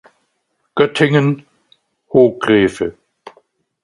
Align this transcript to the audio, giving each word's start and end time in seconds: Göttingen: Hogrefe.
Göttingen: 0.75 1.45
Hogrefe. 2.07 2.95